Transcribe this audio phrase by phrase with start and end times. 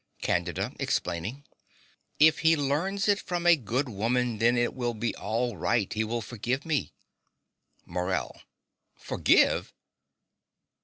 [0.23, 1.43] CANDIDA (explaining).
[2.17, 6.03] If he learns it from a good woman, then it will be all right: he
[6.03, 6.91] will forgive me.
[7.85, 8.41] MORELL.
[8.95, 9.75] Forgive!